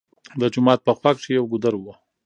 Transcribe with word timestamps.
د 0.39 0.41
جومات 0.53 0.79
په 0.83 0.91
خوا 0.97 1.11
کښې 1.15 1.31
يو 1.37 1.45
ګودر 1.51 1.73
وو 1.77 1.93